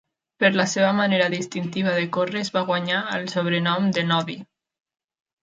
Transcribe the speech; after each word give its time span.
Per 0.43 0.47
la 0.59 0.63
seva 0.69 0.87
manera 0.99 1.27
distintiva 1.33 1.93
de 1.97 2.07
córrer 2.17 2.41
es 2.47 2.51
va 2.57 2.65
guanyar 2.71 3.03
el 3.19 3.29
sobrenom 3.35 3.93
de 3.99 4.07
"Noddy". 4.09 4.41